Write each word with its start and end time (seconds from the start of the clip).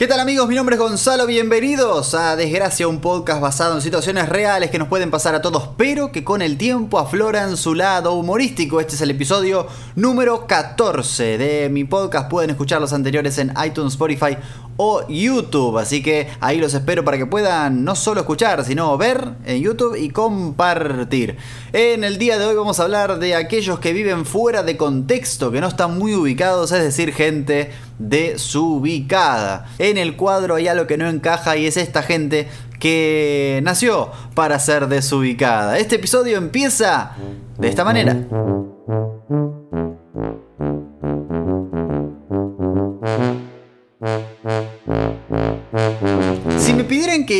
¿Qué 0.00 0.06
tal 0.06 0.20
amigos? 0.20 0.46
Mi 0.46 0.54
nombre 0.54 0.76
es 0.76 0.80
Gonzalo, 0.80 1.26
bienvenidos 1.26 2.14
a 2.14 2.36
Desgracia, 2.36 2.86
un 2.86 3.00
podcast 3.00 3.40
basado 3.40 3.74
en 3.74 3.82
situaciones 3.82 4.28
reales 4.28 4.70
que 4.70 4.78
nos 4.78 4.86
pueden 4.86 5.10
pasar 5.10 5.34
a 5.34 5.42
todos, 5.42 5.70
pero 5.76 6.12
que 6.12 6.22
con 6.22 6.40
el 6.40 6.56
tiempo 6.56 7.00
afloran 7.00 7.56
su 7.56 7.74
lado 7.74 8.12
humorístico. 8.12 8.78
Este 8.80 8.94
es 8.94 9.00
el 9.00 9.10
episodio 9.10 9.66
número 9.96 10.46
14 10.46 11.36
de 11.36 11.68
mi 11.68 11.82
podcast, 11.82 12.30
pueden 12.30 12.50
escuchar 12.50 12.80
los 12.80 12.92
anteriores 12.92 13.38
en 13.38 13.52
iTunes, 13.66 13.94
Spotify 13.94 14.36
o 14.80 15.04
YouTube, 15.08 15.76
así 15.76 16.04
que 16.04 16.28
ahí 16.40 16.58
los 16.58 16.72
espero 16.72 17.04
para 17.04 17.18
que 17.18 17.26
puedan 17.26 17.82
no 17.82 17.96
solo 17.96 18.20
escuchar, 18.20 18.64
sino 18.64 18.96
ver 18.96 19.32
en 19.44 19.60
YouTube 19.60 19.96
y 19.96 20.10
compartir. 20.10 21.36
En 21.72 22.04
el 22.04 22.16
día 22.16 22.38
de 22.38 22.46
hoy 22.46 22.54
vamos 22.54 22.78
a 22.78 22.84
hablar 22.84 23.18
de 23.18 23.34
aquellos 23.34 23.80
que 23.80 23.92
viven 23.92 24.24
fuera 24.24 24.62
de 24.62 24.76
contexto, 24.76 25.50
que 25.50 25.60
no 25.60 25.66
están 25.66 25.98
muy 25.98 26.14
ubicados, 26.14 26.70
es 26.70 26.80
decir, 26.80 27.12
gente 27.12 27.72
desubicada. 27.98 29.66
En 29.78 29.98
el 29.98 30.14
cuadro 30.14 30.54
hay 30.54 30.68
algo 30.68 30.86
que 30.86 30.96
no 30.96 31.08
encaja 31.08 31.56
y 31.56 31.66
es 31.66 31.76
esta 31.76 32.02
gente 32.02 32.48
que 32.78 33.58
nació 33.64 34.12
para 34.34 34.60
ser 34.60 34.86
desubicada. 34.86 35.78
Este 35.78 35.96
episodio 35.96 36.38
empieza 36.38 37.16
de 37.58 37.68
esta 37.68 37.84
manera. 37.84 38.16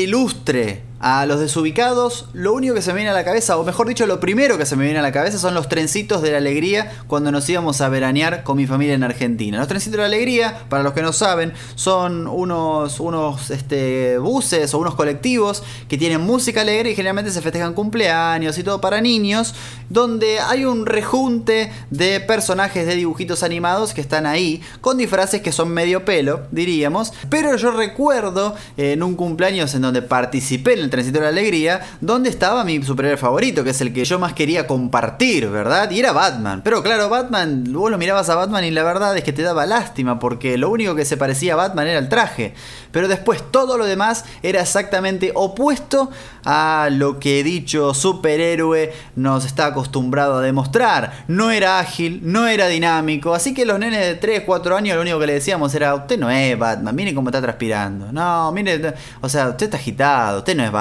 Ilustre 0.02 0.82
a 1.10 1.24
los 1.24 1.40
desubicados, 1.40 2.26
lo 2.34 2.52
único 2.52 2.74
que 2.74 2.82
se 2.82 2.90
me 2.92 2.96
viene 2.96 3.08
a 3.08 3.14
la 3.14 3.24
cabeza, 3.24 3.56
o 3.56 3.64
mejor 3.64 3.88
dicho, 3.88 4.06
lo 4.06 4.20
primero 4.20 4.58
que 4.58 4.66
se 4.66 4.76
me 4.76 4.84
viene 4.84 4.98
a 4.98 5.02
la 5.02 5.10
cabeza 5.10 5.38
son 5.38 5.54
los 5.54 5.66
trencitos 5.66 6.20
de 6.20 6.32
la 6.32 6.36
alegría 6.36 6.92
cuando 7.06 7.32
nos 7.32 7.48
íbamos 7.48 7.80
a 7.80 7.88
veranear 7.88 8.42
con 8.42 8.58
mi 8.58 8.66
familia 8.66 8.92
en 8.94 9.02
Argentina. 9.02 9.56
Los 9.56 9.68
trencitos 9.68 9.94
de 9.94 10.02
la 10.02 10.06
alegría, 10.06 10.64
para 10.68 10.82
los 10.82 10.92
que 10.92 11.00
no 11.00 11.14
saben, 11.14 11.54
son 11.76 12.26
unos, 12.26 13.00
unos 13.00 13.50
este, 13.50 14.18
buses 14.18 14.74
o 14.74 14.78
unos 14.78 14.96
colectivos 14.96 15.62
que 15.88 15.96
tienen 15.96 16.20
música 16.20 16.60
alegre 16.60 16.90
y 16.90 16.94
generalmente 16.94 17.30
se 17.30 17.40
festejan 17.40 17.72
cumpleaños 17.72 18.58
y 18.58 18.62
todo 18.62 18.82
para 18.82 19.00
niños, 19.00 19.54
donde 19.88 20.40
hay 20.40 20.66
un 20.66 20.84
rejunte 20.84 21.72
de 21.88 22.20
personajes 22.20 22.86
de 22.86 22.96
dibujitos 22.96 23.42
animados 23.42 23.94
que 23.94 24.02
están 24.02 24.26
ahí, 24.26 24.60
con 24.82 24.98
disfraces 24.98 25.40
que 25.40 25.52
son 25.52 25.70
medio 25.70 26.04
pelo, 26.04 26.42
diríamos. 26.50 27.14
Pero 27.30 27.56
yo 27.56 27.70
recuerdo 27.70 28.54
en 28.76 29.02
un 29.02 29.14
cumpleaños 29.14 29.74
en 29.74 29.80
donde 29.80 30.02
participé 30.02 30.74
en 30.74 30.80
el 30.80 30.90
trencito 30.98 31.20
la 31.20 31.28
alegría, 31.28 31.80
donde 32.00 32.28
estaba 32.28 32.64
mi 32.64 32.82
superhéroe 32.82 33.16
favorito, 33.16 33.64
que 33.64 33.70
es 33.70 33.80
el 33.80 33.92
que 33.92 34.04
yo 34.04 34.18
más 34.18 34.32
quería 34.32 34.66
compartir, 34.66 35.48
¿verdad? 35.48 35.90
Y 35.90 36.00
era 36.00 36.12
Batman. 36.12 36.62
Pero 36.64 36.82
claro, 36.82 37.08
Batman, 37.08 37.64
vos 37.72 37.90
lo 37.90 37.98
mirabas 37.98 38.28
a 38.28 38.34
Batman 38.34 38.64
y 38.64 38.70
la 38.70 38.82
verdad 38.82 39.16
es 39.16 39.24
que 39.24 39.32
te 39.32 39.42
daba 39.42 39.66
lástima, 39.66 40.18
porque 40.18 40.58
lo 40.58 40.70
único 40.70 40.94
que 40.94 41.04
se 41.04 41.16
parecía 41.16 41.54
a 41.54 41.56
Batman 41.56 41.86
era 41.86 41.98
el 41.98 42.08
traje. 42.08 42.54
Pero 42.90 43.08
después 43.08 43.42
todo 43.50 43.78
lo 43.78 43.86
demás 43.86 44.24
era 44.42 44.60
exactamente 44.60 45.32
opuesto 45.34 46.10
a 46.44 46.88
lo 46.90 47.20
que 47.20 47.44
dicho 47.44 47.94
superhéroe 47.94 48.92
nos 49.16 49.44
está 49.44 49.66
acostumbrado 49.66 50.38
a 50.38 50.40
demostrar. 50.40 51.24
No 51.28 51.50
era 51.50 51.78
ágil, 51.78 52.20
no 52.24 52.46
era 52.46 52.66
dinámico, 52.66 53.34
así 53.34 53.54
que 53.54 53.66
los 53.66 53.78
nenes 53.78 54.00
de 54.00 54.14
3, 54.14 54.42
4 54.46 54.76
años 54.76 54.96
lo 54.96 55.02
único 55.02 55.18
que 55.18 55.26
le 55.26 55.34
decíamos 55.34 55.74
era, 55.74 55.94
usted 55.94 56.18
no 56.18 56.30
es 56.30 56.58
Batman, 56.58 56.94
mire 56.94 57.14
cómo 57.14 57.28
está 57.28 57.40
transpirando. 57.40 58.10
No, 58.12 58.50
mire, 58.52 58.94
o 59.20 59.28
sea, 59.28 59.48
usted 59.50 59.66
está 59.66 59.76
agitado, 59.76 60.38
usted 60.38 60.56
no 60.56 60.64
es 60.64 60.72
Batman. 60.72 60.77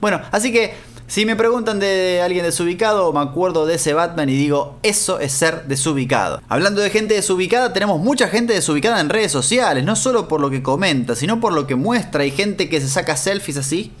Bueno, 0.00 0.20
así 0.30 0.52
que 0.52 0.74
si 1.10 1.26
me 1.26 1.34
preguntan 1.34 1.80
de 1.80 2.20
alguien 2.22 2.44
desubicado, 2.44 3.12
me 3.12 3.18
acuerdo 3.18 3.66
de 3.66 3.74
ese 3.74 3.94
Batman 3.94 4.28
y 4.28 4.36
digo, 4.36 4.78
eso 4.84 5.18
es 5.18 5.32
ser 5.32 5.64
desubicado. 5.66 6.40
Hablando 6.48 6.80
de 6.80 6.88
gente 6.88 7.14
desubicada, 7.14 7.72
tenemos 7.72 8.00
mucha 8.00 8.28
gente 8.28 8.52
desubicada 8.52 9.00
en 9.00 9.08
redes 9.08 9.32
sociales, 9.32 9.84
no 9.84 9.96
solo 9.96 10.28
por 10.28 10.40
lo 10.40 10.50
que 10.50 10.62
comenta, 10.62 11.16
sino 11.16 11.40
por 11.40 11.52
lo 11.52 11.66
que 11.66 11.74
muestra. 11.74 12.22
Hay 12.22 12.30
gente 12.30 12.68
que 12.68 12.80
se 12.80 12.88
saca 12.88 13.16
selfies 13.16 13.56
así 13.56 13.92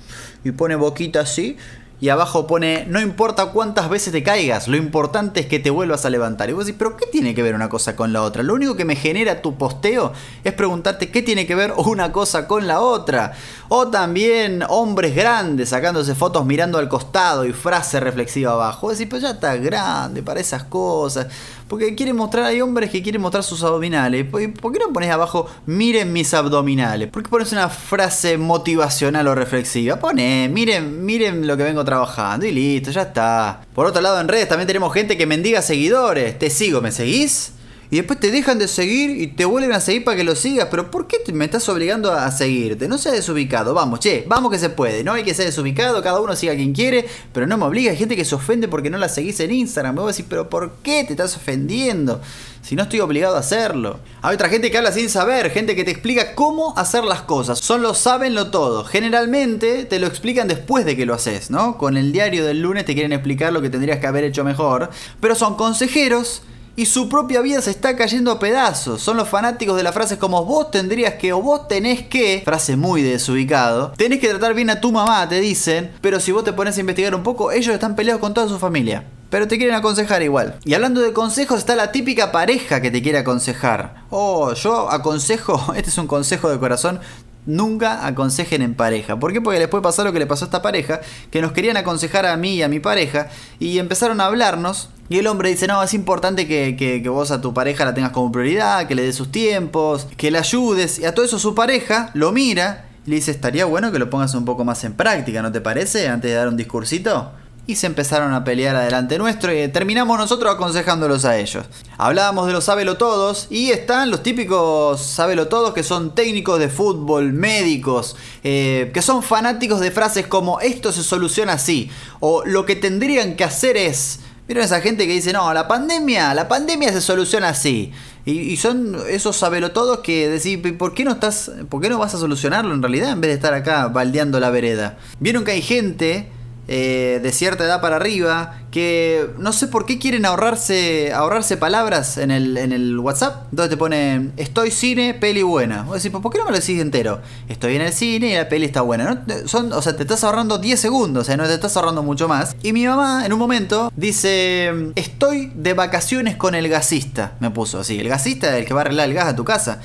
y 0.44 0.52
pone 0.52 0.76
boquita 0.76 1.22
así 1.22 1.56
y 2.00 2.08
abajo 2.08 2.46
pone, 2.46 2.86
no 2.88 3.00
importa 3.00 3.46
cuántas 3.46 3.90
veces 3.90 4.12
te 4.12 4.22
caigas, 4.22 4.68
lo 4.68 4.78
importante 4.78 5.40
es 5.40 5.46
que 5.46 5.58
te 5.58 5.68
vuelvas 5.68 6.06
a 6.06 6.10
levantar. 6.10 6.48
Y 6.48 6.54
vos 6.54 6.64
decís, 6.64 6.78
pero 6.78 6.96
¿qué 6.96 7.04
tiene 7.06 7.34
que 7.34 7.42
ver 7.42 7.54
una 7.54 7.68
cosa 7.68 7.94
con 7.94 8.12
la 8.12 8.22
otra? 8.22 8.42
Lo 8.42 8.54
único 8.54 8.74
que 8.74 8.86
me 8.86 8.96
genera 8.96 9.42
tu 9.42 9.58
posteo 9.58 10.12
es 10.42 10.52
preguntarte 10.54 11.10
qué 11.10 11.20
tiene 11.20 11.46
que 11.46 11.54
ver 11.54 11.74
una 11.76 12.10
cosa 12.10 12.46
con 12.46 12.66
la 12.66 12.80
otra. 12.80 13.32
O 13.68 13.88
también 13.88 14.64
hombres 14.68 15.14
grandes 15.14 15.68
sacándose 15.68 16.14
fotos 16.14 16.46
mirando 16.46 16.78
al 16.78 16.88
costado 16.88 17.44
y 17.44 17.52
frase 17.52 18.00
reflexiva 18.00 18.52
abajo. 18.52 18.86
Vos 18.86 18.98
decís, 18.98 19.10
pero 19.10 19.22
ya 19.22 19.30
está 19.32 19.56
grande 19.56 20.22
para 20.22 20.40
esas 20.40 20.64
cosas. 20.64 21.26
Porque 21.70 21.94
quieren 21.94 22.16
mostrar, 22.16 22.46
hay 22.46 22.60
hombres 22.60 22.90
que 22.90 23.00
quieren 23.00 23.22
mostrar 23.22 23.44
sus 23.44 23.62
abdominales. 23.62 24.26
¿Por 24.26 24.72
qué 24.72 24.80
no 24.80 24.92
pones 24.92 25.08
abajo, 25.08 25.48
miren 25.66 26.12
mis 26.12 26.34
abdominales? 26.34 27.08
¿Por 27.08 27.22
qué 27.22 27.28
pones 27.28 27.52
una 27.52 27.68
frase 27.68 28.36
motivacional 28.36 29.28
o 29.28 29.36
reflexiva? 29.36 29.94
Pone, 29.94 30.48
miren, 30.48 31.04
miren 31.04 31.46
lo 31.46 31.56
que 31.56 31.62
vengo 31.62 31.84
trabajando 31.84 32.44
y 32.44 32.50
listo, 32.50 32.90
ya 32.90 33.02
está. 33.02 33.60
Por 33.72 33.86
otro 33.86 34.02
lado, 34.02 34.20
en 34.20 34.26
redes 34.26 34.48
también 34.48 34.66
tenemos 34.66 34.92
gente 34.92 35.16
que 35.16 35.26
mendiga 35.26 35.62
seguidores. 35.62 36.36
Te 36.40 36.50
sigo, 36.50 36.80
¿me 36.80 36.90
seguís? 36.90 37.52
Y 37.90 37.96
después 37.96 38.20
te 38.20 38.30
dejan 38.30 38.58
de 38.58 38.68
seguir 38.68 39.10
y 39.10 39.26
te 39.26 39.44
vuelven 39.44 39.72
a 39.72 39.80
seguir 39.80 40.04
para 40.04 40.16
que 40.16 40.22
lo 40.22 40.36
sigas. 40.36 40.68
Pero 40.70 40.92
¿por 40.92 41.08
qué 41.08 41.18
me 41.32 41.44
estás 41.44 41.68
obligando 41.68 42.12
a 42.12 42.30
seguirte? 42.30 42.86
No 42.86 42.98
seas 42.98 43.16
desubicado. 43.16 43.74
Vamos, 43.74 43.98
che, 43.98 44.24
vamos 44.28 44.52
que 44.52 44.58
se 44.58 44.70
puede. 44.70 45.02
No 45.02 45.12
hay 45.12 45.24
que 45.24 45.34
ser 45.34 45.46
desubicado, 45.46 46.00
cada 46.00 46.20
uno 46.20 46.36
siga 46.36 46.54
quien 46.54 46.72
quiere, 46.72 47.06
pero 47.32 47.48
no 47.48 47.58
me 47.58 47.64
obliga. 47.64 47.90
Hay 47.90 47.96
gente 47.96 48.14
que 48.14 48.24
se 48.24 48.36
ofende 48.36 48.68
porque 48.68 48.90
no 48.90 48.98
la 48.98 49.08
seguís 49.08 49.40
en 49.40 49.50
Instagram. 49.50 49.96
Me 49.96 50.00
voy 50.02 50.08
a 50.08 50.12
decir, 50.12 50.26
pero 50.28 50.48
¿por 50.48 50.74
qué 50.84 51.02
te 51.02 51.14
estás 51.14 51.36
ofendiendo? 51.36 52.20
Si 52.62 52.76
no 52.76 52.84
estoy 52.84 53.00
obligado 53.00 53.34
a 53.34 53.40
hacerlo. 53.40 53.98
Hay 54.22 54.34
otra 54.34 54.48
gente 54.48 54.70
que 54.70 54.78
habla 54.78 54.92
sin 54.92 55.08
saber, 55.08 55.50
gente 55.50 55.74
que 55.74 55.82
te 55.82 55.90
explica 55.90 56.36
cómo 56.36 56.76
hacer 56.76 57.02
las 57.02 57.22
cosas. 57.22 57.58
Son 57.58 57.82
lo 57.82 57.94
saben 57.94 58.34
lo 58.34 58.50
todo. 58.50 58.84
Generalmente 58.84 59.84
te 59.84 59.98
lo 59.98 60.06
explican 60.06 60.46
después 60.46 60.84
de 60.84 60.96
que 60.96 61.06
lo 61.06 61.14
haces, 61.14 61.50
¿no? 61.50 61.76
Con 61.76 61.96
el 61.96 62.12
diario 62.12 62.44
del 62.44 62.60
lunes 62.60 62.84
te 62.84 62.94
quieren 62.94 63.12
explicar 63.12 63.52
lo 63.52 63.62
que 63.62 63.70
tendrías 63.70 63.98
que 63.98 64.06
haber 64.06 64.24
hecho 64.24 64.44
mejor. 64.44 64.90
Pero 65.20 65.34
son 65.34 65.56
consejeros 65.56 66.42
y 66.76 66.86
su 66.86 67.08
propia 67.08 67.40
vida 67.40 67.60
se 67.60 67.70
está 67.70 67.96
cayendo 67.96 68.30
a 68.30 68.38
pedazos. 68.38 69.02
Son 69.02 69.16
los 69.16 69.28
fanáticos 69.28 69.76
de 69.76 69.82
las 69.82 69.94
frases 69.94 70.18
como 70.18 70.44
vos 70.44 70.70
tendrías 70.70 71.14
que 71.14 71.32
o 71.32 71.42
vos 71.42 71.68
tenés 71.68 72.02
que, 72.02 72.42
frase 72.44 72.76
muy 72.76 73.02
desubicado, 73.02 73.92
tenés 73.96 74.20
que 74.20 74.28
tratar 74.28 74.54
bien 74.54 74.70
a 74.70 74.80
tu 74.80 74.92
mamá, 74.92 75.28
te 75.28 75.40
dicen, 75.40 75.92
pero 76.00 76.20
si 76.20 76.32
vos 76.32 76.44
te 76.44 76.52
pones 76.52 76.76
a 76.76 76.80
investigar 76.80 77.14
un 77.14 77.22
poco, 77.22 77.52
ellos 77.52 77.74
están 77.74 77.96
peleados 77.96 78.20
con 78.20 78.34
toda 78.34 78.48
su 78.48 78.58
familia. 78.58 79.04
Pero 79.30 79.46
te 79.46 79.58
quieren 79.58 79.76
aconsejar 79.76 80.22
igual. 80.22 80.56
Y 80.64 80.74
hablando 80.74 81.00
de 81.00 81.12
consejos, 81.12 81.58
está 81.58 81.76
la 81.76 81.92
típica 81.92 82.32
pareja 82.32 82.82
que 82.82 82.90
te 82.90 83.00
quiere 83.00 83.18
aconsejar. 83.18 84.02
Oh, 84.10 84.52
yo 84.54 84.90
aconsejo, 84.90 85.72
este 85.76 85.90
es 85.90 85.98
un 85.98 86.08
consejo 86.08 86.50
de 86.50 86.58
corazón, 86.58 87.00
Nunca 87.46 88.06
aconsejen 88.06 88.62
en 88.62 88.74
pareja. 88.74 89.18
¿Por 89.18 89.32
qué? 89.32 89.40
Porque 89.40 89.58
les 89.58 89.68
puede 89.68 89.82
pasar 89.82 90.04
lo 90.04 90.12
que 90.12 90.18
le 90.18 90.26
pasó 90.26 90.44
a 90.44 90.48
esta 90.48 90.62
pareja, 90.62 91.00
que 91.30 91.40
nos 91.40 91.52
querían 91.52 91.76
aconsejar 91.76 92.26
a 92.26 92.36
mí 92.36 92.54
y 92.54 92.62
a 92.62 92.68
mi 92.68 92.80
pareja, 92.80 93.28
y 93.58 93.78
empezaron 93.78 94.20
a 94.20 94.26
hablarnos, 94.26 94.90
y 95.08 95.18
el 95.18 95.26
hombre 95.26 95.48
dice, 95.48 95.66
no, 95.66 95.82
es 95.82 95.94
importante 95.94 96.46
que, 96.46 96.76
que, 96.76 97.08
vos 97.08 97.30
a 97.30 97.40
tu 97.40 97.52
pareja 97.52 97.84
la 97.84 97.94
tengas 97.94 98.12
como 98.12 98.30
prioridad, 98.30 98.86
que 98.86 98.94
le 98.94 99.02
des 99.02 99.16
sus 99.16 99.32
tiempos, 99.32 100.06
que 100.16 100.30
le 100.30 100.38
ayudes, 100.38 100.98
y 100.98 101.04
a 101.04 101.14
todo 101.14 101.24
eso 101.24 101.38
su 101.38 101.54
pareja 101.54 102.10
lo 102.14 102.30
mira 102.30 102.86
y 103.06 103.10
le 103.10 103.16
dice, 103.16 103.30
estaría 103.30 103.64
bueno 103.64 103.90
que 103.90 103.98
lo 103.98 104.10
pongas 104.10 104.34
un 104.34 104.44
poco 104.44 104.64
más 104.64 104.84
en 104.84 104.92
práctica, 104.92 105.42
¿no 105.42 105.50
te 105.50 105.60
parece? 105.60 106.08
Antes 106.08 106.30
de 106.30 106.36
dar 106.36 106.48
un 106.48 106.56
discursito 106.56 107.32
y 107.70 107.76
se 107.76 107.86
empezaron 107.86 108.34
a 108.34 108.42
pelear 108.42 108.74
adelante 108.74 109.16
nuestro 109.16 109.52
y 109.52 109.68
terminamos 109.68 110.18
nosotros 110.18 110.52
aconsejándolos 110.52 111.24
a 111.24 111.38
ellos. 111.38 111.64
Hablábamos 111.98 112.48
de 112.48 112.52
los 112.52 112.64
sábelo 112.64 112.96
todos 112.96 113.46
y 113.48 113.70
están 113.70 114.10
los 114.10 114.24
típicos 114.24 115.00
sábelo 115.00 115.46
todos 115.46 115.72
que 115.72 115.84
son 115.84 116.14
técnicos 116.14 116.58
de 116.58 116.68
fútbol, 116.68 117.32
médicos, 117.32 118.16
eh, 118.42 118.90
que 118.92 119.02
son 119.02 119.22
fanáticos 119.22 119.78
de 119.78 119.92
frases 119.92 120.26
como 120.26 120.58
esto 120.60 120.90
se 120.90 121.04
soluciona 121.04 121.52
así 121.52 121.90
o 122.18 122.44
lo 122.44 122.66
que 122.66 122.76
tendrían 122.76 123.36
que 123.36 123.44
hacer 123.44 123.76
es... 123.76 124.20
¿Vieron 124.48 124.64
esa 124.64 124.80
gente 124.80 125.06
que 125.06 125.12
dice, 125.12 125.32
no, 125.32 125.54
la 125.54 125.68
pandemia, 125.68 126.34
la 126.34 126.48
pandemia 126.48 126.92
se 126.92 127.00
soluciona 127.00 127.50
así? 127.50 127.92
Y, 128.24 128.56
son 128.56 128.96
esos 129.08 129.38
todos 129.72 130.00
que 130.00 130.28
decís, 130.28 130.58
¿por 130.76 130.92
qué 130.92 131.04
no 131.04 131.12
estás, 131.12 131.52
por 131.68 131.80
qué 131.80 131.88
no 131.88 131.98
vas 131.98 132.16
a 132.16 132.18
solucionarlo 132.18 132.74
en 132.74 132.82
realidad 132.82 133.12
en 133.12 133.20
vez 133.20 133.28
de 133.28 133.34
estar 133.36 133.54
acá 133.54 133.86
baldeando 133.86 134.40
la 134.40 134.50
vereda? 134.50 134.98
Vieron 135.20 135.44
que 135.44 135.52
hay 135.52 135.62
gente 135.62 136.28
eh, 136.72 137.18
de 137.20 137.32
cierta 137.32 137.64
edad 137.64 137.80
para 137.80 137.96
arriba, 137.96 138.60
que 138.70 139.28
no 139.38 139.52
sé 139.52 139.66
por 139.66 139.86
qué 139.86 139.98
quieren 139.98 140.24
ahorrarse, 140.24 141.12
ahorrarse 141.12 141.56
palabras 141.56 142.16
en 142.16 142.30
el, 142.30 142.56
en 142.56 142.70
el 142.70 142.96
WhatsApp. 142.96 143.48
Entonces 143.50 143.70
te 143.70 143.76
ponen, 143.76 144.32
estoy 144.36 144.70
cine, 144.70 145.14
peli 145.14 145.42
buena. 145.42 145.82
Vos 145.82 146.00
decís, 146.00 146.16
¿por 146.16 146.32
qué 146.32 146.38
no 146.38 146.44
me 146.44 146.52
lo 146.52 146.58
decís 146.60 146.80
entero? 146.80 147.22
Estoy 147.48 147.74
en 147.74 147.82
el 147.82 147.92
cine 147.92 148.28
y 148.28 148.34
la 148.36 148.48
peli 148.48 148.66
está 148.66 148.82
buena. 148.82 149.24
Son, 149.46 149.72
o 149.72 149.82
sea, 149.82 149.96
te 149.96 150.02
estás 150.04 150.22
ahorrando 150.22 150.58
10 150.58 150.78
segundos, 150.78 151.22
o 151.22 151.24
sea, 151.24 151.36
no 151.36 151.44
te 151.44 151.54
estás 151.54 151.76
ahorrando 151.76 152.04
mucho 152.04 152.28
más. 152.28 152.54
Y 152.62 152.72
mi 152.72 152.86
mamá, 152.86 153.26
en 153.26 153.32
un 153.32 153.40
momento, 153.40 153.92
dice, 153.96 154.92
estoy 154.94 155.50
de 155.56 155.74
vacaciones 155.74 156.36
con 156.36 156.54
el 156.54 156.68
gasista. 156.68 157.32
Me 157.40 157.50
puso 157.50 157.80
así, 157.80 157.98
el 157.98 158.08
gasista 158.08 158.56
el 158.56 158.64
que 158.64 158.74
va 158.74 158.82
a 158.82 158.84
arreglar 158.84 159.08
el 159.08 159.14
gas 159.14 159.26
a 159.26 159.34
tu 159.34 159.42
casa. 159.44 159.80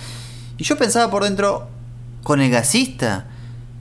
Y 0.59 0.63
yo 0.63 0.77
pensaba 0.77 1.09
por 1.09 1.23
dentro, 1.23 1.67
¿con 2.21 2.41
el 2.41 2.51
gasista? 2.51 3.25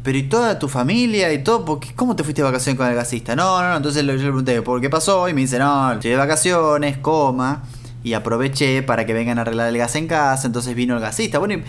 Pero 0.05 0.19
¿y 0.19 0.25
toda 0.25 0.59
tu 0.59 0.69
familia 0.69 1.33
y 1.33 1.43
todo? 1.43 1.65
¿Por 1.65 1.81
¿Cómo 1.95 2.15
te 2.15 2.23
fuiste 2.25 2.43
de 2.43 2.47
vacaciones 2.47 2.77
con 2.77 2.87
el 2.87 2.95
gasista? 2.95 3.35
No, 3.35 3.63
no, 3.63 3.71
no. 3.71 3.77
Entonces 3.79 4.05
yo 4.05 4.13
le 4.13 4.19
pregunté, 4.19 4.61
¿por 4.61 4.79
qué 4.83 4.91
pasó? 4.91 5.27
Y 5.31 5.33
me 5.33 5.41
dice, 5.41 5.59
no, 5.59 5.97
de 5.97 6.17
vacaciones, 6.17 6.99
coma. 6.99 7.63
Y 8.03 8.13
aproveché 8.13 8.83
para 8.83 9.07
que 9.07 9.15
vengan 9.15 9.39
a 9.39 9.41
arreglar 9.41 9.71
el 9.71 9.79
gas 9.79 9.97
en 9.97 10.07
casa. 10.07 10.47
Entonces 10.47 10.75
vino 10.75 10.95
el 10.95 11.01
gasista. 11.01 11.39
Bueno, 11.39 11.65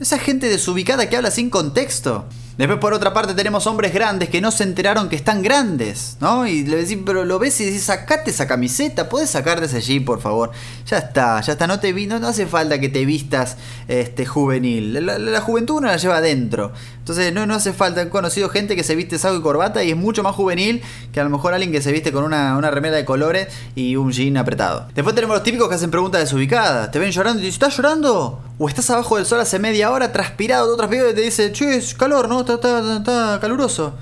Esa 0.00 0.18
gente 0.18 0.48
desubicada 0.48 1.08
que 1.08 1.16
habla 1.16 1.30
sin 1.30 1.48
contexto. 1.48 2.24
Después 2.56 2.78
por 2.78 2.94
otra 2.94 3.12
parte 3.12 3.34
tenemos 3.34 3.66
hombres 3.66 3.92
grandes 3.92 4.30
que 4.30 4.40
no 4.40 4.50
se 4.50 4.64
enteraron 4.64 5.10
que 5.10 5.16
están 5.16 5.42
grandes, 5.42 6.16
¿no? 6.20 6.46
Y 6.46 6.64
le 6.64 6.78
decís, 6.78 6.98
pero 7.04 7.26
lo 7.26 7.38
ves 7.38 7.60
y 7.60 7.66
decís, 7.66 7.82
sacate 7.82 8.30
esa 8.30 8.46
camiseta, 8.46 9.10
puedes 9.10 9.28
sacarte 9.28 9.66
ese 9.66 9.76
allí, 9.76 10.00
por 10.00 10.22
favor. 10.22 10.52
Ya 10.86 10.96
está, 10.96 11.38
ya 11.42 11.52
está, 11.52 11.66
no 11.66 11.80
te 11.80 11.92
vi, 11.92 12.06
no, 12.06 12.16
hace 12.26 12.46
falta 12.46 12.80
que 12.80 12.88
te 12.88 13.04
vistas 13.04 13.58
este, 13.88 14.24
juvenil. 14.24 15.04
La, 15.04 15.40
juventud 15.42 15.76
uno 15.76 15.88
la 15.88 15.98
lleva 15.98 16.16
adentro. 16.16 16.72
Entonces 16.98 17.32
no, 17.32 17.44
no 17.46 17.54
hace 17.54 17.74
falta. 17.74 18.00
He 18.00 18.08
conocido 18.08 18.48
gente 18.48 18.74
que 18.74 18.82
se 18.82 18.96
viste 18.96 19.18
saco 19.18 19.36
y 19.36 19.42
corbata 19.42 19.84
y 19.84 19.90
es 19.90 19.96
mucho 19.96 20.22
más 20.22 20.34
juvenil 20.34 20.82
que 21.12 21.20
a 21.20 21.24
lo 21.24 21.30
mejor 21.30 21.52
alguien 21.52 21.72
que 21.72 21.82
se 21.82 21.92
viste 21.92 22.10
con 22.10 22.24
una, 22.24 22.56
una 22.56 22.70
remera 22.70 22.96
de 22.96 23.04
colores 23.04 23.48
y 23.74 23.96
un 23.96 24.12
jean 24.12 24.38
apretado. 24.38 24.88
Después 24.94 25.14
tenemos 25.14 25.36
los 25.36 25.44
típicos 25.44 25.68
que 25.68 25.74
hacen 25.74 25.90
preguntas 25.90 26.22
desubicadas. 26.22 26.90
Te 26.90 26.98
ven 26.98 27.10
llorando 27.10 27.38
y 27.38 27.42
te 27.42 27.46
dicen, 27.46 27.62
¿estás 27.62 27.76
llorando? 27.76 28.40
O 28.58 28.68
estás 28.68 28.88
abajo 28.88 29.16
del 29.16 29.26
sol 29.26 29.40
hace 29.40 29.58
media 29.58 29.90
hora, 29.90 30.10
transpirado, 30.10 30.72
otras 30.72 30.88
videos 30.88 31.12
y 31.12 31.14
te 31.14 31.20
dice, 31.20 31.52
che, 31.52 31.76
es 31.76 31.92
calor, 31.92 32.28
¿no? 32.30 32.45
Está, 32.54 33.38
caluroso. 33.40 33.94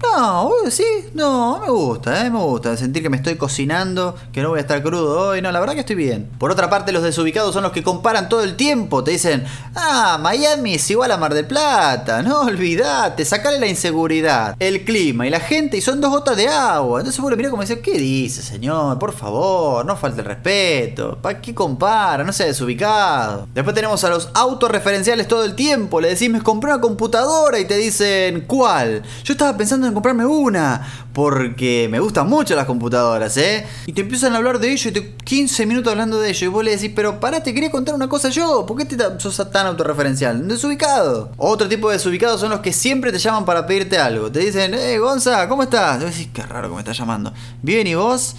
No, 0.00 0.52
sí, 0.70 0.84
no, 1.14 1.58
me 1.58 1.70
gusta, 1.70 2.24
¿eh? 2.24 2.30
me 2.30 2.38
gusta 2.38 2.76
sentir 2.76 3.02
que 3.02 3.10
me 3.10 3.16
estoy 3.16 3.34
cocinando, 3.34 4.14
que 4.32 4.42
no 4.42 4.50
voy 4.50 4.58
a 4.58 4.60
estar 4.60 4.80
crudo 4.80 5.28
hoy, 5.30 5.42
no, 5.42 5.50
la 5.50 5.58
verdad 5.58 5.74
que 5.74 5.80
estoy 5.80 5.96
bien. 5.96 6.30
Por 6.38 6.52
otra 6.52 6.70
parte, 6.70 6.92
los 6.92 7.02
desubicados 7.02 7.52
son 7.52 7.64
los 7.64 7.72
que 7.72 7.82
comparan 7.82 8.28
todo 8.28 8.44
el 8.44 8.54
tiempo, 8.54 9.02
te 9.02 9.10
dicen, 9.10 9.44
ah, 9.74 10.18
Miami 10.20 10.74
es 10.74 10.88
igual 10.90 11.10
a 11.10 11.16
Mar 11.16 11.34
del 11.34 11.46
Plata, 11.46 12.22
no 12.22 12.42
olvidate, 12.42 13.24
sacale 13.24 13.58
la 13.58 13.66
inseguridad, 13.66 14.54
el 14.60 14.84
clima 14.84 15.26
y 15.26 15.30
la 15.30 15.40
gente 15.40 15.76
y 15.76 15.80
son 15.80 16.00
dos 16.00 16.10
gotas 16.10 16.36
de 16.36 16.46
agua. 16.46 17.00
Entonces 17.00 17.22
lo 17.22 17.36
mirás 17.36 17.50
como 17.50 17.64
decís, 17.64 17.82
¿qué 17.82 17.98
dice, 17.98 18.42
señor? 18.42 18.98
Por 19.00 19.12
favor, 19.12 19.84
no 19.84 19.96
falte 19.96 20.20
el 20.20 20.26
respeto, 20.26 21.18
¿para 21.20 21.40
qué 21.40 21.52
compara? 21.54 22.22
No 22.22 22.32
sea 22.32 22.46
desubicado. 22.46 23.48
Después 23.52 23.74
tenemos 23.74 24.04
a 24.04 24.10
los 24.10 24.30
autorreferenciales 24.32 25.26
todo 25.26 25.44
el 25.44 25.56
tiempo, 25.56 26.00
le 26.00 26.10
decís, 26.10 26.30
me 26.30 26.40
compré 26.40 26.72
una 26.72 26.80
computadora 26.80 27.58
y 27.58 27.64
te 27.64 27.76
dicen, 27.76 28.42
¿cuál? 28.46 29.02
Yo 29.24 29.32
estaba 29.32 29.56
pensando 29.56 29.87
comprarme 29.94 30.26
una, 30.26 31.08
porque 31.12 31.88
me 31.90 32.00
gustan 32.00 32.28
mucho 32.28 32.54
las 32.54 32.66
computadoras, 32.66 33.36
¿eh? 33.36 33.66
Y 33.86 33.92
te 33.92 34.02
empiezan 34.02 34.34
a 34.34 34.38
hablar 34.38 34.58
de 34.58 34.72
ello 34.72 34.90
y 34.90 34.92
te 34.92 35.14
15 35.16 35.66
minutos 35.66 35.90
hablando 35.90 36.20
de 36.20 36.30
ello 36.30 36.46
y 36.46 36.48
vos 36.48 36.64
le 36.64 36.70
decís, 36.72 36.92
pero 36.94 37.20
pará, 37.20 37.42
te 37.42 37.54
quería 37.54 37.70
contar 37.70 37.94
una 37.94 38.08
cosa 38.08 38.28
yo, 38.28 38.64
¿por 38.66 38.76
qué 38.76 38.84
te 38.84 38.96
sos 39.18 39.50
tan 39.50 39.66
autorreferencial? 39.66 40.46
Desubicado. 40.46 41.32
Otro 41.36 41.68
tipo 41.68 41.88
de 41.88 41.96
desubicados 41.96 42.40
son 42.40 42.50
los 42.50 42.60
que 42.60 42.72
siempre 42.72 43.12
te 43.12 43.18
llaman 43.18 43.44
para 43.44 43.66
pedirte 43.66 43.98
algo. 43.98 44.30
Te 44.30 44.40
dicen, 44.40 44.74
eh, 44.74 44.98
Gonza, 44.98 45.48
¿cómo 45.48 45.62
estás? 45.62 46.00
Y 46.00 46.04
vos 46.04 46.12
decís, 46.12 46.30
qué 46.32 46.42
raro 46.42 46.68
que 46.68 46.74
me 46.74 46.80
estás 46.80 46.98
llamando. 46.98 47.32
Bien, 47.62 47.86
¿y 47.86 47.94
vos? 47.94 48.36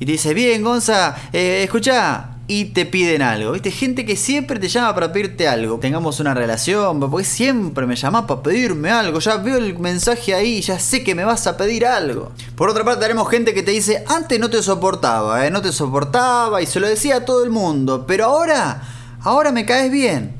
Y 0.00 0.06
te 0.06 0.12
dice, 0.12 0.34
bien, 0.34 0.62
Gonza, 0.62 1.16
eh, 1.32 1.62
escucha, 1.64 2.37
y 2.50 2.64
te 2.66 2.86
piden 2.86 3.20
algo. 3.20 3.52
¿Viste? 3.52 3.70
Gente 3.70 4.06
que 4.06 4.16
siempre 4.16 4.58
te 4.58 4.68
llama 4.68 4.94
para 4.94 5.12
pedirte 5.12 5.46
algo. 5.46 5.78
Tengamos 5.78 6.18
una 6.18 6.32
relación, 6.32 6.98
porque 6.98 7.24
siempre 7.24 7.86
me 7.86 7.94
llamas 7.94 8.24
para 8.24 8.42
pedirme 8.42 8.90
algo. 8.90 9.20
Ya 9.20 9.36
veo 9.36 9.58
el 9.58 9.78
mensaje 9.78 10.34
ahí, 10.34 10.62
ya 10.62 10.78
sé 10.78 11.04
que 11.04 11.14
me 11.14 11.24
vas 11.24 11.46
a 11.46 11.58
pedir 11.58 11.84
algo. 11.86 12.32
Por 12.56 12.70
otra 12.70 12.84
parte, 12.84 13.02
tenemos 13.02 13.28
gente 13.28 13.52
que 13.52 13.62
te 13.62 13.70
dice, 13.70 14.02
antes 14.08 14.40
no 14.40 14.48
te 14.48 14.62
soportaba, 14.62 15.46
¿eh? 15.46 15.50
no 15.50 15.60
te 15.60 15.72
soportaba 15.72 16.62
y 16.62 16.66
se 16.66 16.80
lo 16.80 16.88
decía 16.88 17.16
a 17.16 17.24
todo 17.26 17.44
el 17.44 17.50
mundo, 17.50 18.06
pero 18.06 18.24
ahora, 18.24 18.82
ahora 19.20 19.52
me 19.52 19.66
caes 19.66 19.92
bien. 19.92 20.32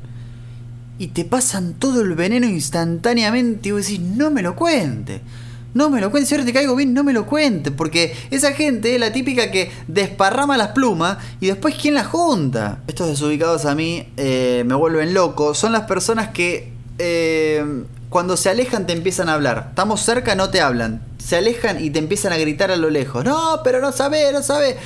Y 0.97 1.09
te 1.09 1.23
pasan 1.23 1.75
todo 1.75 2.01
el 2.01 2.15
veneno 2.15 2.47
instantáneamente 2.47 3.69
y 3.69 3.71
vos 3.71 3.85
decís, 3.85 4.01
no 4.01 4.31
me 4.31 4.41
lo 4.41 4.55
cuente. 4.55 5.21
No 5.73 5.89
me 5.89 6.01
lo 6.01 6.09
cuentes, 6.09 6.29
si 6.29 6.35
ahora 6.35 6.45
te 6.45 6.53
caigo 6.53 6.75
bien, 6.75 6.93
no 6.93 7.03
me 7.03 7.13
lo 7.13 7.25
cuentes. 7.25 7.71
Porque 7.75 8.15
esa 8.31 8.53
gente 8.53 8.95
es 8.95 8.99
la 8.99 9.11
típica 9.11 9.51
que 9.51 9.71
desparrama 9.87 10.57
las 10.57 10.69
plumas 10.69 11.17
y 11.39 11.47
después 11.47 11.75
¿quién 11.79 11.93
las 11.93 12.07
junta? 12.07 12.79
Estos 12.87 13.07
desubicados 13.07 13.65
a 13.65 13.75
mí 13.75 14.07
eh, 14.17 14.63
me 14.65 14.75
vuelven 14.75 15.13
loco. 15.13 15.53
Son 15.53 15.71
las 15.71 15.83
personas 15.83 16.29
que 16.29 16.71
eh, 16.97 17.63
cuando 18.09 18.37
se 18.37 18.49
alejan 18.49 18.87
te 18.87 18.93
empiezan 18.93 19.29
a 19.29 19.35
hablar. 19.35 19.67
Estamos 19.69 20.01
cerca, 20.01 20.35
no 20.35 20.49
te 20.49 20.61
hablan. 20.61 21.01
Se 21.19 21.37
alejan 21.37 21.83
y 21.83 21.91
te 21.91 21.99
empiezan 21.99 22.33
a 22.33 22.37
gritar 22.37 22.71
a 22.71 22.75
lo 22.75 22.89
lejos. 22.89 23.23
No, 23.23 23.61
pero 23.63 23.79
no 23.79 23.91
sabe, 23.91 24.31
no 24.33 24.41
sabe. 24.41 24.77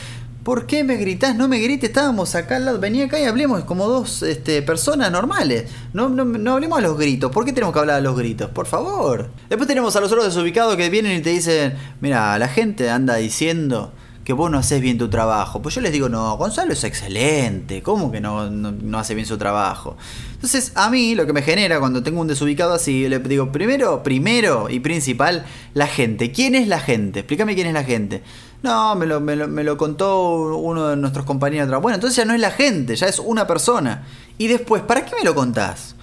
¿Por 0.43 0.67
qué 0.67 0.83
me 0.83 0.97
gritás? 0.97 1.37
No 1.37 1.47
me 1.47 1.59
grites, 1.59 1.89
estábamos 1.89 2.35
acá 2.35 2.57
al 2.57 2.65
lado. 2.65 2.79
Vení 2.79 3.01
acá 3.01 3.17
y 3.17 3.23
hablemos 3.23 3.63
como 3.63 3.87
dos 3.87 4.23
este, 4.23 4.61
personas 4.61 5.09
normales. 5.09 5.71
No, 5.93 6.09
no, 6.09 6.51
hablemos 6.51 6.79
a 6.79 6.81
los 6.81 6.97
gritos. 6.97 7.31
¿Por 7.31 7.45
qué 7.45 7.53
tenemos 7.53 7.73
que 7.73 7.79
hablar 7.79 7.95
a 7.97 8.01
los 8.01 8.17
gritos? 8.17 8.49
Por 8.49 8.65
favor. 8.65 9.29
Después 9.47 9.69
tenemos 9.69 9.95
a 9.95 10.01
los 10.01 10.11
otros 10.11 10.25
desubicados 10.25 10.75
que 10.75 10.89
vienen 10.89 11.17
y 11.17 11.21
te 11.21 11.29
dicen: 11.29 11.75
Mira, 12.01 12.37
la 12.37 12.49
gente 12.49 12.89
anda 12.89 13.15
diciendo 13.15 13.93
que 14.23 14.33
vos 14.33 14.49
no 14.49 14.57
haces 14.57 14.81
bien 14.81 14.97
tu 14.97 15.09
trabajo. 15.09 15.61
Pues 15.61 15.75
yo 15.75 15.81
les 15.81 15.91
digo, 15.91 16.09
no, 16.09 16.35
Gonzalo 16.37 16.73
es 16.73 16.83
excelente. 16.83 17.81
¿Cómo 17.81 18.11
que 18.11 18.21
no, 18.21 18.49
no, 18.49 18.99
hace 18.99 19.15
bien 19.15 19.27
su 19.27 19.37
trabajo? 19.37 19.97
Entonces, 20.33 20.71
a 20.75 20.89
mí 20.89 21.15
lo 21.15 21.25
que 21.25 21.33
me 21.33 21.41
genera 21.41 21.79
cuando 21.79 22.03
tengo 22.03 22.21
un 22.21 22.27
desubicado 22.27 22.73
así, 22.73 23.07
le 23.07 23.19
digo, 23.19 23.51
primero, 23.51 24.03
primero 24.03 24.69
y 24.69 24.79
principal, 24.79 25.45
la 25.73 25.87
gente. 25.87 26.31
¿Quién 26.31 26.55
es 26.55 26.67
la 26.67 26.79
gente? 26.79 27.19
Explícame 27.19 27.55
quién 27.55 27.67
es 27.67 27.73
la 27.73 27.83
gente. 27.83 28.23
No, 28.63 28.95
me 28.95 29.05
lo, 29.05 29.19
me 29.19 29.63
lo, 29.63 29.77
contó 29.77 30.55
uno 30.55 30.87
de 30.87 30.95
nuestros 30.95 31.25
compañeros 31.25 31.67
de 31.67 31.71
trabajo. 31.71 31.83
Bueno, 31.83 31.95
entonces 31.95 32.15
ya 32.15 32.23
no 32.23 32.33
es 32.33 32.39
la 32.39 32.49
gente, 32.49 32.95
ya 32.95 33.07
es 33.07 33.19
una 33.19 33.45
persona. 33.45 34.03
Y 34.37 34.47
después, 34.47 34.81
¿para 34.81 35.05
qué 35.05 35.13
me 35.17 35.23
lo 35.23 35.35
contás? 35.35 35.95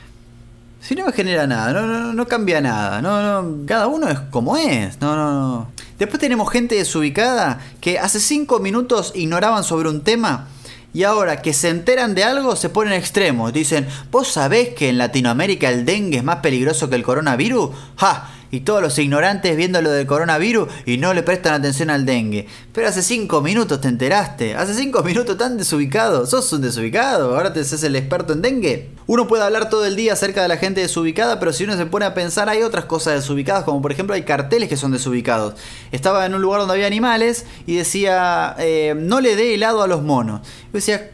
Si 0.82 0.94
no 0.94 1.06
me 1.06 1.12
genera 1.12 1.46
nada, 1.46 1.72
no, 1.72 1.86
no, 1.86 2.12
no 2.12 2.28
cambia 2.28 2.60
nada, 2.60 3.00
no, 3.00 3.42
no, 3.42 3.66
cada 3.66 3.86
uno 3.86 4.08
es 4.08 4.18
como 4.30 4.56
es, 4.56 5.00
no, 5.00 5.16
no, 5.16 5.32
no. 5.32 5.68
Después 5.98 6.20
tenemos 6.20 6.50
gente 6.50 6.74
desubicada 6.74 7.60
que 7.80 7.98
hace 7.98 8.20
cinco 8.20 8.60
minutos 8.60 9.12
ignoraban 9.14 9.64
sobre 9.64 9.88
un 9.88 10.02
tema 10.02 10.48
y 10.92 11.04
ahora 11.04 11.42
que 11.42 11.52
se 11.52 11.68
enteran 11.68 12.14
de 12.14 12.24
algo 12.24 12.56
se 12.56 12.68
ponen 12.68 12.94
extremos. 12.94 13.52
Dicen, 13.52 13.86
¿vos 14.10 14.28
sabés 14.28 14.70
que 14.70 14.88
en 14.88 14.98
Latinoamérica 14.98 15.68
el 15.68 15.84
dengue 15.84 16.18
es 16.18 16.24
más 16.24 16.36
peligroso 16.36 16.90
que 16.90 16.96
el 16.96 17.02
coronavirus? 17.02 17.70
¡Ja! 17.96 18.28
Y 18.50 18.60
todos 18.60 18.82
los 18.82 18.98
ignorantes 18.98 19.56
viendo 19.56 19.80
lo 19.80 19.90
del 19.90 20.06
coronavirus 20.06 20.68
y 20.86 20.98
no 20.98 21.14
le 21.14 21.22
prestan 21.22 21.54
atención 21.54 21.90
al 21.90 22.06
dengue. 22.06 22.46
Pero 22.72 22.88
hace 22.88 23.02
cinco 23.02 23.40
minutos 23.40 23.80
te 23.80 23.88
enteraste, 23.88 24.54
hace 24.54 24.74
cinco 24.74 25.02
minutos 25.02 25.36
tan 25.38 25.56
desubicado, 25.56 26.26
sos 26.26 26.52
un 26.52 26.62
desubicado, 26.62 27.36
ahora 27.36 27.52
te 27.52 27.60
haces 27.60 27.82
el 27.82 27.96
experto 27.96 28.32
en 28.32 28.42
dengue. 28.42 28.90
Uno 29.06 29.26
puede 29.26 29.42
hablar 29.42 29.70
todo 29.70 29.84
el 29.86 29.96
día 29.96 30.12
acerca 30.12 30.42
de 30.42 30.48
la 30.48 30.56
gente 30.56 30.80
desubicada, 30.80 31.40
pero 31.40 31.52
si 31.52 31.64
uno 31.64 31.76
se 31.76 31.86
pone 31.86 32.04
a 32.04 32.14
pensar 32.14 32.48
hay 32.48 32.62
otras 32.62 32.84
cosas 32.84 33.14
desubicadas, 33.14 33.64
como 33.64 33.82
por 33.82 33.92
ejemplo 33.92 34.14
hay 34.14 34.22
carteles 34.22 34.68
que 34.68 34.76
son 34.76 34.92
desubicados. 34.92 35.54
Estaba 35.92 36.26
en 36.26 36.34
un 36.34 36.42
lugar 36.42 36.60
donde 36.60 36.74
había 36.74 36.86
animales 36.86 37.44
y 37.66 37.76
decía, 37.76 38.54
eh, 38.58 38.94
no 38.96 39.20
le 39.20 39.36
dé 39.36 39.54
helado 39.54 39.82
a 39.82 39.86
los 39.86 40.02
monos. 40.02 40.40
Yo 40.42 40.72
decía, 40.72 41.10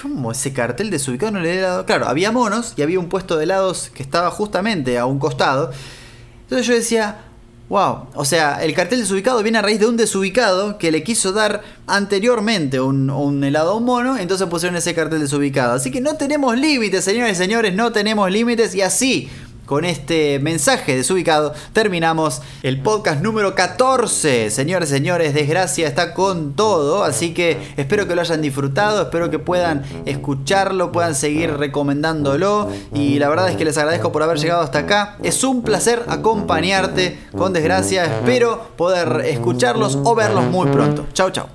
¿Cómo 0.00 0.32
ese 0.32 0.54
cartel 0.54 0.88
desubicado 0.88 1.32
no 1.32 1.40
le 1.40 1.48
dé 1.50 1.58
helado? 1.58 1.84
Claro, 1.84 2.08
había 2.08 2.32
monos 2.32 2.72
y 2.76 2.82
había 2.82 2.98
un 2.98 3.10
puesto 3.10 3.36
de 3.36 3.44
helados 3.44 3.90
que 3.92 4.02
estaba 4.02 4.30
justamente 4.30 4.98
a 4.98 5.04
un 5.04 5.18
costado. 5.18 5.72
Entonces 6.48 6.66
yo 6.66 6.74
decía, 6.74 7.18
wow, 7.68 8.06
o 8.14 8.24
sea, 8.24 8.64
el 8.64 8.72
cartel 8.72 9.00
desubicado 9.00 9.42
viene 9.42 9.58
a 9.58 9.62
raíz 9.62 9.78
de 9.78 9.86
un 9.86 9.98
desubicado 9.98 10.78
que 10.78 10.90
le 10.90 11.02
quiso 11.02 11.32
dar 11.32 11.62
anteriormente 11.86 12.80
un, 12.80 13.44
helado 13.44 13.72
a 13.72 13.74
un 13.74 13.84
mono, 13.84 14.16
entonces 14.16 14.46
pusieron 14.48 14.74
ese 14.76 14.94
cartel 14.94 15.20
desubicado. 15.20 15.74
Así 15.74 15.90
que 15.90 16.00
no 16.00 16.16
tenemos 16.16 16.58
límites, 16.58 17.04
señores 17.04 17.32
y 17.32 17.36
señores, 17.36 17.74
no 17.74 17.92
tenemos 17.92 18.30
límites 18.30 18.74
y 18.74 18.80
así 18.80 19.28
con 19.68 19.84
este 19.84 20.38
mensaje 20.38 20.96
desubicado 20.96 21.52
terminamos 21.74 22.40
el 22.62 22.80
podcast 22.80 23.20
número 23.20 23.54
14. 23.54 24.50
Señores, 24.50 24.88
señores, 24.88 25.34
desgracia 25.34 25.86
está 25.86 26.14
con 26.14 26.54
todo, 26.54 27.04
así 27.04 27.34
que 27.34 27.74
espero 27.76 28.08
que 28.08 28.14
lo 28.14 28.22
hayan 28.22 28.40
disfrutado, 28.40 29.02
espero 29.02 29.28
que 29.28 29.38
puedan 29.38 29.84
escucharlo, 30.06 30.90
puedan 30.90 31.14
seguir 31.14 31.58
recomendándolo 31.58 32.70
y 32.94 33.18
la 33.18 33.28
verdad 33.28 33.50
es 33.50 33.56
que 33.56 33.66
les 33.66 33.76
agradezco 33.76 34.10
por 34.10 34.22
haber 34.22 34.38
llegado 34.38 34.62
hasta 34.62 34.80
acá. 34.80 35.18
Es 35.22 35.44
un 35.44 35.62
placer 35.62 36.02
acompañarte 36.08 37.18
con 37.36 37.52
desgracia, 37.52 38.06
espero 38.06 38.70
poder 38.78 39.26
escucharlos 39.26 39.98
o 40.02 40.14
verlos 40.14 40.46
muy 40.46 40.68
pronto. 40.68 41.06
Chau, 41.12 41.30
chau. 41.30 41.46